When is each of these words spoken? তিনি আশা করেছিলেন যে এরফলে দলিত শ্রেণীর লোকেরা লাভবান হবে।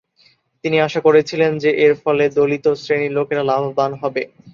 তিনি 0.63 0.77
আশা 0.79 0.99
করেছিলেন 1.07 1.51
যে 1.63 1.69
এরফলে 1.83 2.25
দলিত 2.37 2.65
শ্রেণীর 2.81 3.15
লোকেরা 3.17 3.43
লাভবান 3.49 3.91
হবে। 4.01 4.21